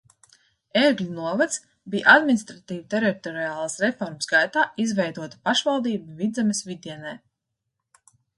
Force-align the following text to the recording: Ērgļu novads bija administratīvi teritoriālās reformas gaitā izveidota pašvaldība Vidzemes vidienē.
Ērgļu 0.83 1.11
novads 1.17 1.59
bija 1.95 2.07
administratīvi 2.17 2.81
teritoriālās 2.93 3.77
reformas 3.83 4.31
gaitā 4.33 4.65
izveidota 4.87 5.41
pašvaldība 5.51 6.19
Vidzemes 6.23 6.65
vidienē. 6.73 7.15